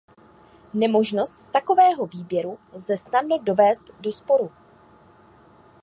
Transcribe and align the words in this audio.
Nemožnost 0.73 1.35
takového 1.53 2.05
výběru 2.05 2.59
lze 2.71 2.97
snadno 2.97 3.37
dovést 3.37 3.81
do 3.99 4.11
sporu. 4.13 4.51